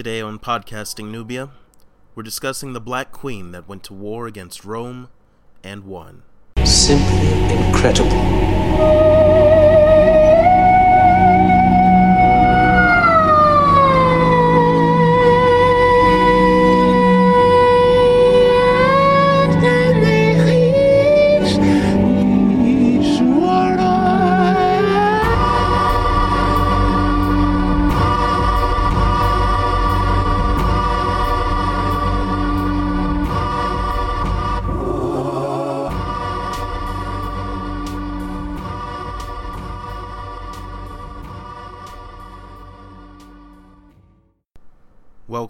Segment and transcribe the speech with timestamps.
[0.00, 1.50] Today on Podcasting Nubia,
[2.14, 5.10] we're discussing the Black Queen that went to war against Rome
[5.62, 6.22] and won.
[6.64, 8.08] Simply incredible.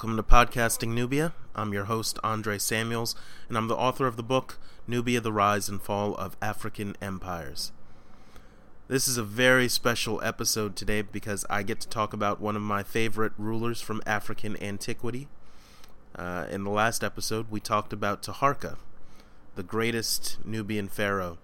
[0.03, 1.35] Welcome to Podcasting Nubia.
[1.55, 3.15] I'm your host, Andre Samuels,
[3.49, 7.71] and I'm the author of the book Nubia The Rise and Fall of African Empires.
[8.89, 12.63] This is a very special episode today because I get to talk about one of
[12.63, 15.29] my favorite rulers from African antiquity.
[16.17, 18.79] Uh, in the last episode, we talked about Taharka,
[19.55, 21.37] the greatest Nubian pharaoh,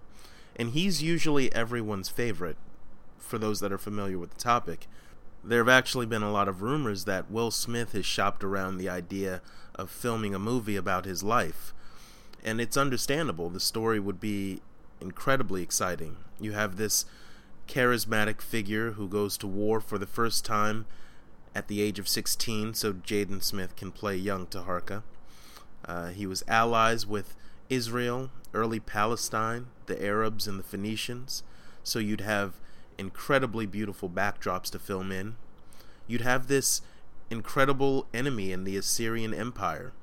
[0.55, 2.57] and he's usually everyone's favorite
[3.19, 4.87] for those that are familiar with the topic
[5.43, 8.89] there have actually been a lot of rumors that Will Smith has shopped around the
[8.89, 9.41] idea
[9.75, 11.73] of filming a movie about his life.
[12.43, 13.49] And it's understandable.
[13.49, 14.61] The story would be
[14.99, 16.17] incredibly exciting.
[16.39, 17.05] You have this
[17.67, 20.85] charismatic figure who goes to war for the first time
[21.53, 25.03] at the age of 16, so Jaden Smith can play young Taharka.
[25.85, 27.35] Uh, he was allies with
[27.69, 31.43] Israel, early Palestine, the Arabs, and the Phoenicians.
[31.83, 32.53] So you'd have
[32.97, 35.35] incredibly beautiful backdrops to film in.
[36.07, 36.81] You'd have this
[37.29, 39.93] incredible enemy in the Assyrian Empire.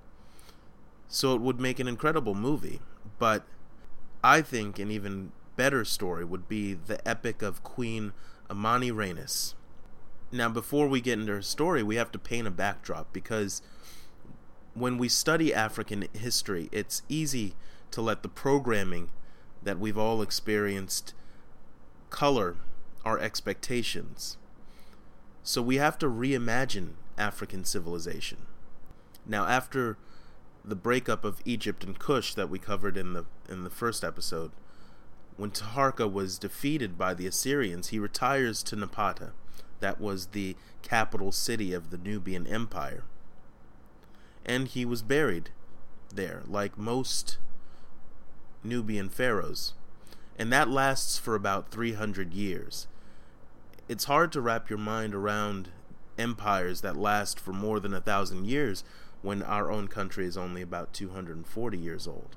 [1.08, 2.80] So it would make an incredible movie.
[3.18, 3.44] But
[4.22, 8.12] I think an even better story would be the epic of Queen
[8.50, 9.54] Amanirenas.
[10.32, 13.62] Now, before we get into her story, we have to paint a backdrop because
[14.74, 17.54] when we study African history, it's easy
[17.92, 19.10] to let the programming
[19.62, 21.14] that we've all experienced
[22.10, 22.56] color
[23.04, 24.36] our expectations.
[25.42, 28.46] So we have to reimagine African civilization.
[29.26, 29.98] Now, after
[30.64, 34.52] the breakup of Egypt and Kush that we covered in the in the first episode,
[35.36, 39.32] when Taharka was defeated by the Assyrians, he retires to Napata.
[39.80, 43.04] That was the capital city of the Nubian Empire.
[44.46, 45.50] And he was buried
[46.14, 47.38] there, like most
[48.62, 49.74] Nubian pharaohs.
[50.38, 52.86] And that lasts for about 300 years
[53.89, 55.70] it's hard to wrap your mind around
[56.17, 58.84] empires that last for more than a thousand years
[59.22, 62.36] when our own country is only about 240 years old.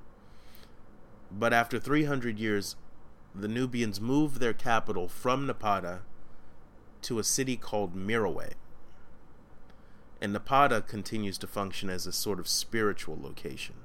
[1.32, 2.76] But after 300 years,
[3.36, 6.00] the Nubians moved their capital from Napata
[7.04, 8.54] to a city called Meroe.
[10.22, 13.76] And Napata continues to function as a sort of spiritual location.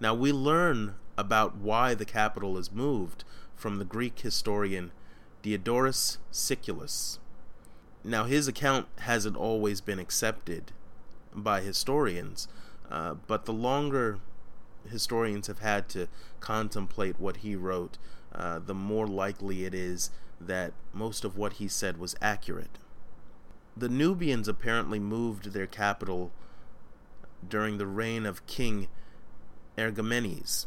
[0.00, 3.24] Now, we learn about why the capital is moved
[3.54, 4.92] from the Greek historian
[5.42, 7.18] Diodorus Siculus.
[8.04, 10.72] Now, his account hasn't always been accepted
[11.34, 12.48] by historians,
[12.90, 14.20] uh, but the longer
[14.88, 16.08] historians have had to
[16.40, 17.98] contemplate what he wrote,
[18.34, 20.10] uh, the more likely it is
[20.40, 22.78] that most of what he said was accurate.
[23.76, 26.30] The Nubians apparently moved their capital
[27.46, 28.88] during the reign of King
[29.76, 30.66] Ergamenes,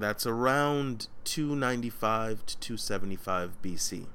[0.00, 4.06] that's around 295 to 275 BC.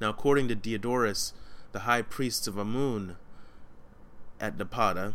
[0.00, 1.32] Now, according to Diodorus,
[1.72, 3.16] the high priests of Amun
[4.40, 5.14] at Napata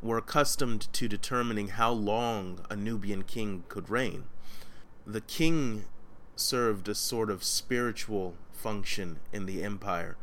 [0.00, 4.24] were accustomed to determining how long a Nubian king could reign.
[5.06, 5.84] The king
[6.36, 10.16] served a sort of spiritual function in the empire.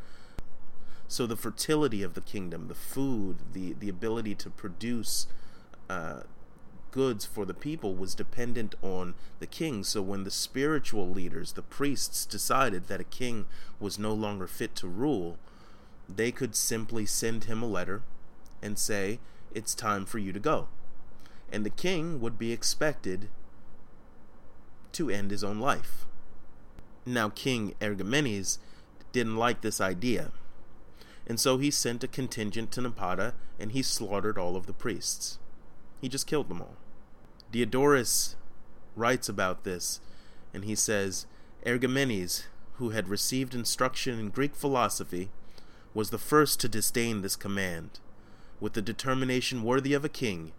[1.07, 5.27] So the fertility of the kingdom, the food, the, the ability to produce
[5.89, 6.21] uh,
[6.91, 9.83] goods for the people was dependent on the king.
[9.83, 13.45] So when the spiritual leaders, the priests, decided that a king
[13.79, 15.37] was no longer fit to rule,
[16.07, 18.01] they could simply send him a letter
[18.61, 19.19] and say,
[19.53, 20.67] It's time for you to go.
[21.51, 23.29] And the king would be expected
[24.93, 26.05] to end his own life.
[27.05, 28.57] Now, King Ergamenes
[29.11, 30.31] didn't like this idea.
[31.25, 35.37] And so he sent a contingent to Napata and he slaughtered all of the priests.
[36.01, 36.77] He just killed them all.
[37.51, 38.35] Diodorus
[38.95, 40.01] writes about this,
[40.53, 41.25] and he says
[41.65, 45.29] Ergamenes, who had received instruction in Greek philosophy,
[45.93, 47.99] was the first to disdain this command.
[48.59, 50.51] With a determination worthy of a king,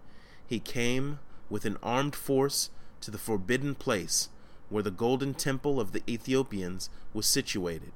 [0.46, 2.70] he came with an armed force
[3.00, 4.28] to the forbidden place
[4.69, 7.92] where the golden temple of the Ethiopians was situated,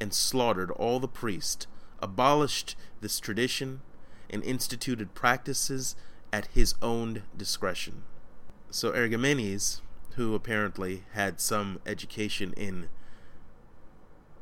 [0.00, 1.66] and slaughtered all the priests
[2.00, 3.80] abolished this tradition
[4.30, 5.96] and instituted practices
[6.32, 8.02] at his own discretion.
[8.70, 9.80] So Ergamenes,
[10.14, 12.88] who apparently had some education in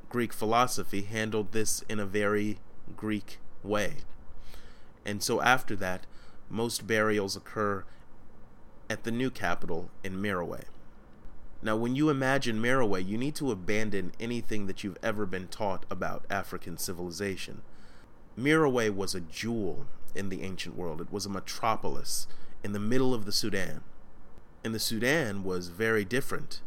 [0.08, 2.58] Greek philosophy, handled this in a very
[2.96, 3.98] Greek way.
[5.04, 6.06] And so after that,
[6.50, 7.84] most burials occur
[8.90, 10.64] at the new capital in Meroe.
[11.60, 15.84] Now, when you imagine Meroe, you need to abandon anything that you've ever been taught
[15.90, 17.62] about African civilization.
[18.38, 22.26] Meroe was a jewel in the ancient world, it was a metropolis
[22.64, 23.82] in the middle of the Sudan.
[24.64, 26.60] And the Sudan was very different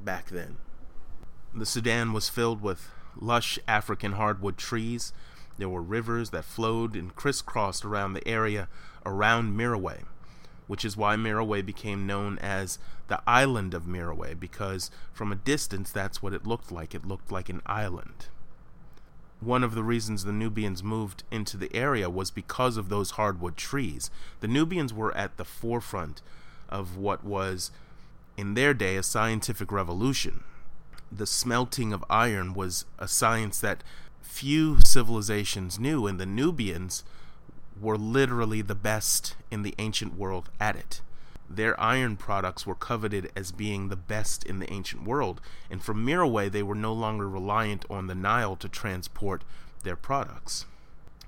[0.00, 0.56] back then.
[1.54, 2.90] The Sudan was filled with
[3.20, 5.12] lush African hardwood trees.
[5.58, 8.68] There were rivers that flowed and crisscrossed around the area
[9.04, 10.04] around Meroe
[10.66, 12.78] which is why Meroe became known as
[13.08, 16.94] the island of Meroe, because from a distance that's what it looked like.
[16.94, 18.28] It looked like an island.
[19.44, 23.58] One of the reasons the Nubians moved into the area was because of those hardwood
[23.58, 24.10] trees.
[24.40, 26.22] The Nubians were at the forefront
[26.70, 27.70] of what was,
[28.38, 30.44] in their day, a scientific revolution.
[31.12, 33.84] The smelting of iron was a science that
[34.22, 37.04] few civilizations knew, and the Nubians
[37.78, 41.02] were literally the best in the ancient world at it.
[41.48, 46.04] Their iron products were coveted as being the best in the ancient world, and from
[46.04, 49.44] Meroe they were no longer reliant on the Nile to transport
[49.82, 50.66] their products.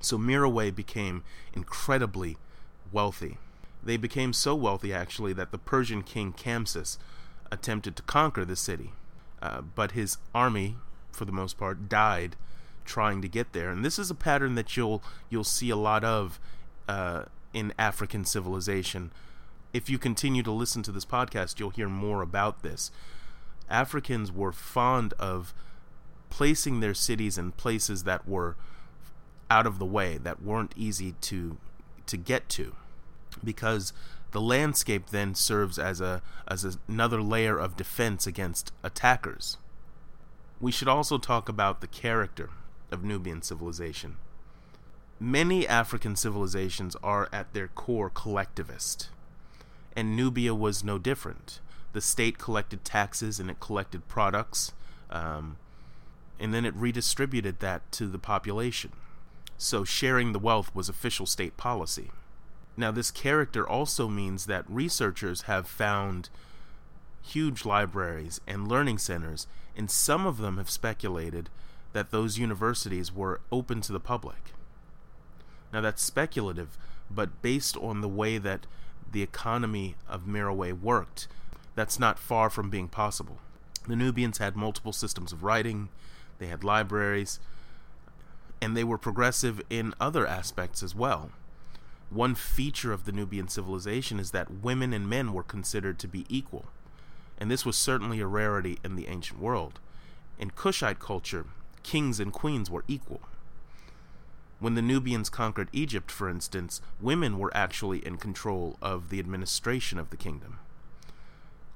[0.00, 1.22] So Meroe became
[1.52, 2.38] incredibly
[2.92, 3.38] wealthy.
[3.82, 6.98] They became so wealthy, actually, that the Persian king Cambyses
[7.52, 8.92] attempted to conquer the city,
[9.40, 10.76] uh, but his army,
[11.12, 12.36] for the most part, died
[12.84, 13.70] trying to get there.
[13.70, 16.40] And this is a pattern that you'll you'll see a lot of
[16.88, 19.12] uh, in African civilization.
[19.72, 22.90] If you continue to listen to this podcast, you'll hear more about this.
[23.68, 25.52] Africans were fond of
[26.30, 28.56] placing their cities in places that were
[29.50, 31.56] out of the way, that weren't easy to
[32.06, 32.74] to get to,
[33.42, 33.92] because
[34.30, 39.56] the landscape then serves as a as another layer of defense against attackers.
[40.60, 42.50] We should also talk about the character
[42.90, 44.16] of Nubian civilization.
[45.18, 49.08] Many African civilizations are at their core collectivist,
[49.96, 51.60] and Nubia was no different.
[51.94, 54.72] The state collected taxes and it collected products,
[55.10, 55.56] um,
[56.38, 58.92] and then it redistributed that to the population.
[59.56, 62.10] So sharing the wealth was official state policy.
[62.76, 66.28] Now, this character also means that researchers have found
[67.22, 71.48] huge libraries and learning centers, and some of them have speculated
[71.94, 74.52] that those universities were open to the public.
[75.72, 76.76] Now, that's speculative,
[77.10, 78.66] but based on the way that
[79.10, 81.28] the economy of Meroe worked,
[81.74, 83.38] that's not far from being possible.
[83.86, 85.88] The Nubians had multiple systems of writing,
[86.38, 87.38] they had libraries,
[88.60, 91.30] and they were progressive in other aspects as well.
[92.10, 96.24] One feature of the Nubian civilization is that women and men were considered to be
[96.28, 96.66] equal,
[97.38, 99.80] and this was certainly a rarity in the ancient world.
[100.38, 101.46] In Kushite culture,
[101.82, 103.20] kings and queens were equal.
[104.58, 109.98] When the Nubians conquered Egypt, for instance, women were actually in control of the administration
[109.98, 110.58] of the kingdom.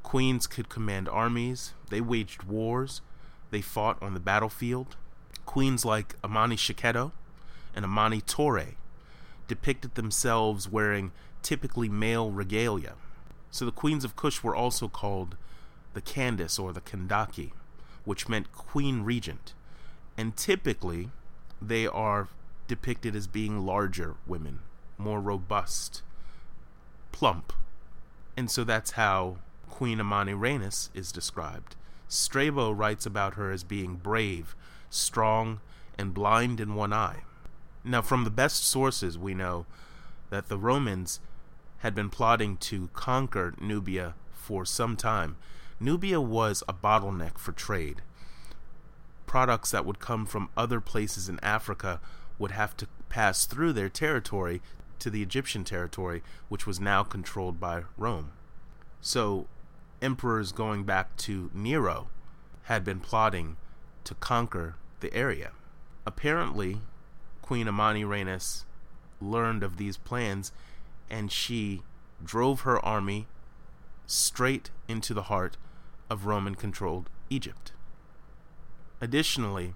[0.02, 3.02] Queens could command armies, they waged wars,
[3.50, 4.96] they fought on the battlefield.
[5.44, 7.12] Queens like Amanishakheto
[7.74, 8.74] and Amanitore
[9.46, 11.12] depicted themselves wearing
[11.42, 12.94] typically male regalia.
[13.50, 15.36] So the queens of Kush were also called
[15.92, 17.50] the Candace or the Kandake,
[18.04, 19.52] which meant queen regent
[20.20, 21.08] and typically
[21.62, 22.28] they are
[22.70, 24.60] depicted as being larger women,
[24.96, 26.02] more robust,
[27.10, 27.52] plump.
[28.36, 30.34] And so that's how Queen Amani
[30.94, 31.74] is described.
[32.06, 34.54] Strabo writes about her as being brave,
[34.88, 35.58] strong,
[35.98, 37.24] and blind in one eye.
[37.82, 39.66] Now, from the best sources, we know
[40.30, 41.18] that the Romans
[41.78, 45.36] had been plotting to conquer Nubia for some time.
[45.80, 48.02] Nubia was a bottleneck for trade
[49.30, 52.00] products that would come from other places in Africa
[52.40, 54.60] would have to pass through their territory
[54.98, 58.32] to the Egyptian territory, which was now controlled by Rome.
[59.00, 59.46] So,
[60.02, 62.08] emperors going back to Nero
[62.64, 63.56] had been plotting
[64.04, 65.52] to conquer the area.
[66.06, 66.80] Apparently,
[67.42, 68.64] Queen Amanirenas
[69.20, 70.50] learned of these plans
[71.10, 71.82] and she
[72.24, 73.26] drove her army
[74.06, 75.56] straight into the heart
[76.08, 77.72] of Roman controlled Egypt.
[79.00, 79.74] Additionally,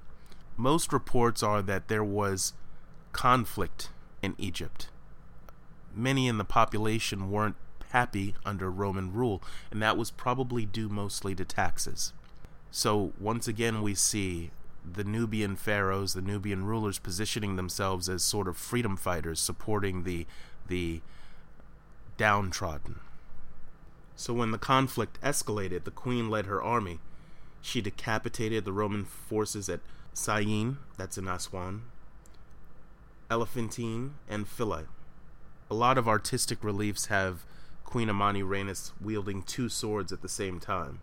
[0.56, 2.52] most reports are that there was
[3.12, 3.90] conflict
[4.22, 4.88] in Egypt.
[5.94, 7.56] Many in the population weren't
[7.90, 12.12] happy under Roman rule, and that was probably due mostly to taxes.
[12.70, 14.50] So, once again, we see
[14.84, 20.26] the Nubian pharaohs, the Nubian rulers, positioning themselves as sort of freedom fighters, supporting the
[20.66, 21.00] the
[22.16, 23.00] downtrodden.
[24.16, 27.00] So when the conflict escalated, the queen led her army.
[27.60, 29.80] She decapitated the Roman forces at
[30.14, 31.82] Syene, that's in Aswan,
[33.30, 34.86] Elephantine, and Philae.
[35.68, 37.44] A lot of artistic reliefs have
[37.84, 41.00] Queen Amanirenas wielding two swords at the same time,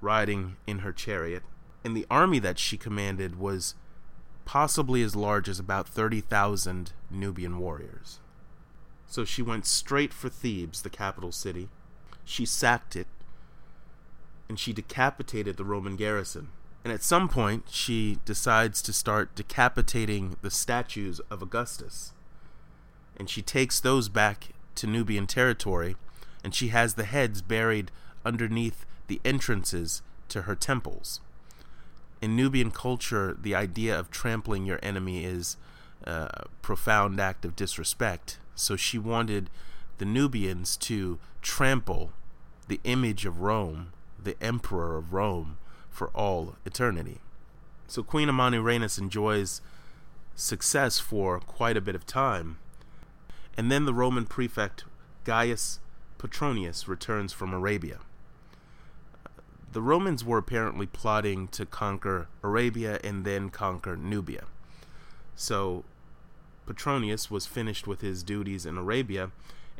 [0.00, 1.44] riding in her chariot.
[1.84, 3.74] And the army that she commanded was
[4.44, 8.18] possibly as large as about 30,000 Nubian warriors.
[9.06, 11.68] So she went straight for Thebes, the capital city.
[12.24, 13.06] She sacked it,
[14.48, 16.48] and she decapitated the Roman garrison.
[16.82, 22.12] And at some point, she decides to start decapitating the statues of Augustus.
[23.18, 25.96] And she takes those back to Nubian territory,
[26.42, 27.90] and she has the heads buried
[28.24, 31.20] underneath the entrances to her temples.
[32.22, 35.58] In Nubian culture, the idea of trampling your enemy is
[36.04, 38.38] a profound act of disrespect.
[38.54, 39.50] So she wanted
[39.98, 42.12] the Nubians to trample
[42.68, 45.58] the image of Rome, the emperor of Rome,
[45.90, 47.18] for all eternity.
[47.86, 48.58] So Queen Amani
[48.98, 49.60] enjoys
[50.34, 52.58] success for quite a bit of time.
[53.56, 54.84] And then the Roman prefect
[55.24, 55.80] Gaius
[56.18, 57.98] Petronius returns from Arabia.
[59.72, 64.44] The Romans were apparently plotting to conquer Arabia and then conquer Nubia.
[65.36, 65.84] So
[66.66, 69.30] Petronius was finished with his duties in Arabia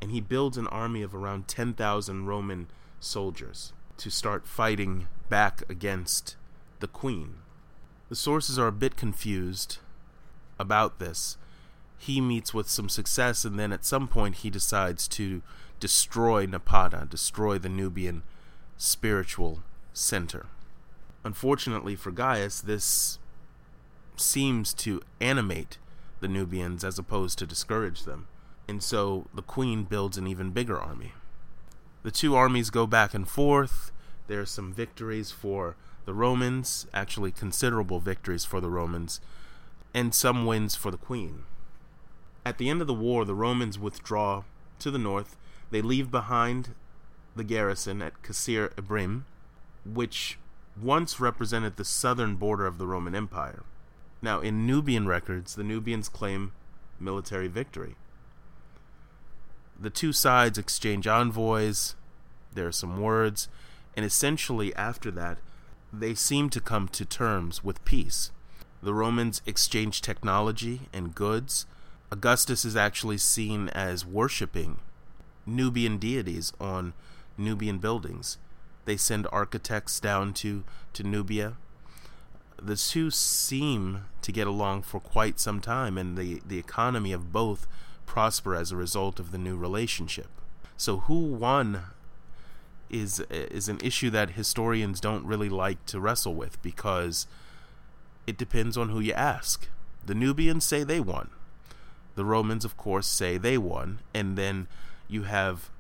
[0.00, 2.68] and he builds an army of around 10,000 Roman
[3.00, 6.36] soldiers to start fighting back against
[6.80, 7.36] the queen.
[8.10, 9.78] The sources are a bit confused
[10.58, 11.38] about this.
[11.96, 15.42] He meets with some success, and then at some point he decides to
[15.78, 18.22] destroy Napata, destroy the Nubian
[18.76, 20.46] spiritual center.
[21.24, 23.18] Unfortunately for Gaius, this
[24.16, 25.78] seems to animate
[26.20, 28.26] the Nubians as opposed to discourage them,
[28.68, 31.12] and so the queen builds an even bigger army.
[32.02, 33.92] The two armies go back and forth.
[34.30, 39.20] There are some victories for the Romans, actually considerable victories for the Romans,
[39.92, 41.46] and some wins for the queen.
[42.46, 44.44] At the end of the war, the Romans withdraw
[44.78, 45.36] to the north.
[45.72, 46.76] They leave behind
[47.34, 49.22] the garrison at Qasr Ibrim,
[49.84, 50.38] which
[50.80, 53.64] once represented the southern border of the Roman Empire.
[54.22, 56.52] Now, in Nubian records, the Nubians claim
[57.00, 57.96] military victory
[59.80, 61.94] the two sides exchange envoys,
[62.52, 63.48] there are some words,
[63.96, 65.38] and essentially after that,
[65.92, 68.30] they seem to come to terms with peace.
[68.82, 71.66] The Romans exchange technology and goods.
[72.10, 74.78] Augustus is actually seen as worshipping
[75.46, 76.94] Nubian deities on
[77.36, 78.38] Nubian buildings.
[78.84, 81.56] They send architects down to, to Nubia.
[82.60, 87.32] The two seem to get along for quite some time, and the, the economy of
[87.32, 87.66] both
[88.06, 90.28] prosper as a result of the new relationship.
[90.76, 91.82] So who won
[92.90, 97.26] is is an issue that historians don't really like to wrestle with because
[98.26, 99.68] it depends on who you ask.
[100.04, 101.30] The Nubians say they won.
[102.14, 104.66] The Romans of course say they won and then
[105.08, 105.70] you have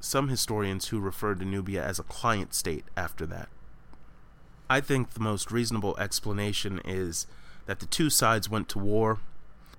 [0.00, 3.48] some historians who refer to Nubia as a client state after that.
[4.68, 7.26] I think the most reasonable explanation is
[7.66, 9.18] that the two sides went to war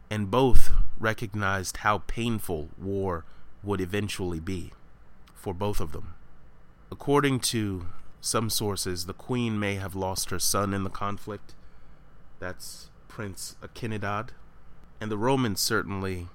[0.10, 0.70] and both
[1.00, 3.26] recognized how painful war
[3.64, 4.72] would eventually be
[5.34, 6.14] for both of them.
[6.92, 7.88] According to
[8.22, 11.54] some sources, the queen may have lost her son in the conflict.
[12.40, 14.30] That's Prince Akinidad.
[15.00, 16.28] And the Romans certainly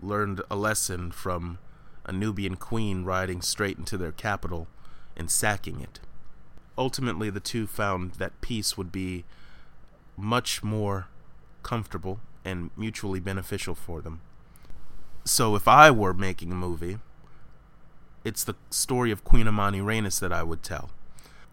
[0.00, 1.58] learned a lesson from
[2.04, 4.66] a Nubian queen riding straight into their capital
[5.16, 6.00] and sacking it.
[6.76, 9.24] Ultimately, the two found that peace would be
[10.16, 11.08] much more
[11.62, 14.20] comfortable and mutually beneficial for them.
[15.24, 16.98] So if I were making a movie,
[18.24, 20.90] it's the story of Queen Amanirenas that I would tell.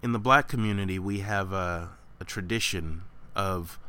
[0.01, 3.01] In the black community, we have a, a tradition
[3.35, 3.79] of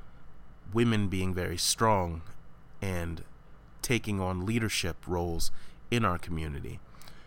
[0.72, 2.22] women being very strong
[2.80, 3.22] and
[3.82, 5.50] taking on leadership roles
[5.90, 6.80] in our community.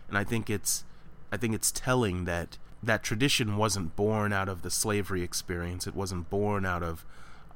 [0.08, 0.84] And I think it's
[1.32, 5.86] I think it's telling that that tradition wasn't born out of the slavery experience.
[5.86, 7.04] It wasn't born out of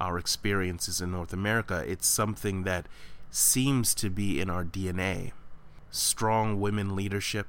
[0.00, 1.85] our experiences in North America.
[1.87, 2.87] It's something that
[3.31, 5.33] seems to be in our DNA.
[5.90, 7.47] Strong women leadership,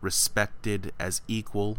[0.00, 1.78] respected as equal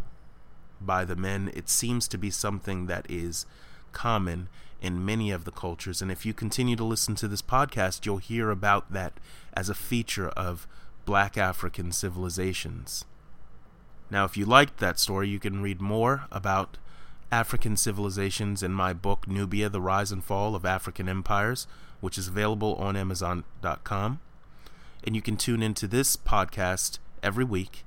[0.80, 3.46] by the men, it seems to be something that is
[3.92, 4.48] common
[4.80, 6.00] in many of the cultures.
[6.00, 9.14] And if you continue to listen to this podcast, you'll hear about that
[9.52, 10.68] as a feature of
[11.04, 13.04] black African civilizations.
[14.10, 16.78] Now, if you liked that story, you can read more about
[17.30, 21.66] African civilizations in my book Nubia: The Rise and Fall of African Empires,
[22.00, 24.20] which is available on amazon.com.
[25.04, 27.84] And you can tune into this podcast every week.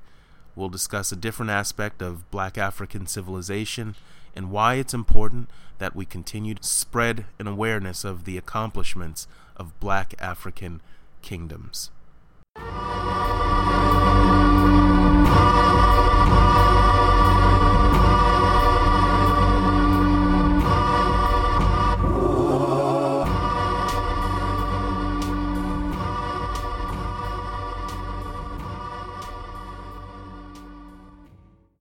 [0.61, 3.95] We'll discuss a different aspect of black African civilization
[4.35, 5.49] and why it's important
[5.79, 9.27] that we continue to spread an awareness of the accomplishments
[9.57, 10.81] of black African
[11.23, 11.89] kingdoms.